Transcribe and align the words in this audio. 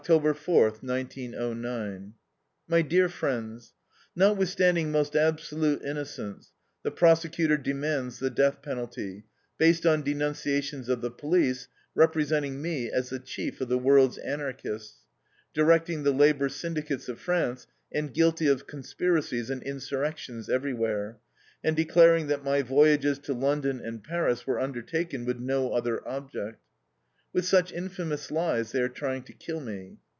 4, 0.03 0.15
1909. 0.19 2.13
My 2.67 2.81
dear 2.81 3.07
Friends 3.07 3.75
Notwithstanding 4.15 4.91
most 4.91 5.15
absolute 5.15 5.83
innocence, 5.83 6.53
the 6.81 6.89
prosecutor 6.89 7.55
demands 7.55 8.17
the 8.17 8.31
death 8.31 8.63
penalty, 8.63 9.25
based 9.59 9.85
on 9.85 10.01
denunciations 10.01 10.89
of 10.89 11.01
the 11.01 11.11
police, 11.11 11.67
representing 11.93 12.59
me 12.63 12.89
as 12.89 13.09
the 13.11 13.19
chief 13.19 13.61
of 13.61 13.69
the 13.69 13.77
world's 13.77 14.17
Anarchists, 14.17 15.05
directing 15.53 16.01
the 16.01 16.11
labor 16.11 16.49
syndicates 16.49 17.07
of 17.07 17.19
France, 17.19 17.67
and 17.91 18.11
guilty 18.11 18.47
of 18.47 18.65
conspiracies 18.65 19.51
and 19.51 19.61
insurrections 19.61 20.49
everywhere, 20.49 21.19
and 21.63 21.75
declaring 21.75 22.25
that 22.25 22.43
my 22.43 22.63
voyages 22.63 23.19
to 23.19 23.35
London 23.35 23.79
and 23.79 24.03
Paris 24.03 24.47
were 24.47 24.59
undertaken 24.59 25.25
with 25.25 25.37
no 25.39 25.71
other 25.73 26.01
object. 26.07 26.59
With 27.33 27.45
such 27.45 27.71
infamous 27.71 28.29
lies 28.29 28.73
they 28.73 28.81
are 28.81 28.89
trying 28.89 29.23
to 29.23 29.31
kill 29.31 29.61
me. 29.61 29.95